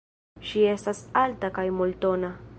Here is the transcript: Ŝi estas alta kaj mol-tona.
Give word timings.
Ŝi 0.51 0.63
estas 0.71 1.03
alta 1.25 1.53
kaj 1.59 1.67
mol-tona. 1.83 2.35